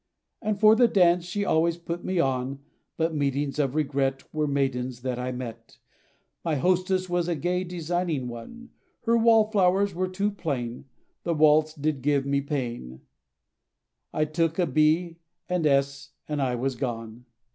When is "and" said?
0.41-0.59, 15.47-15.67, 16.27-16.41